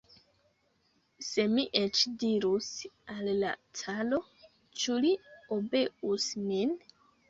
Se 1.27 1.45
mi 1.57 1.65
eĉ 1.81 2.01
dirus 2.25 2.71
al 3.19 3.31
la 3.45 3.55
caro, 3.83 4.23
ĉu 4.83 5.01
li 5.07 5.17
obeus 5.61 6.33
min? 6.53 6.79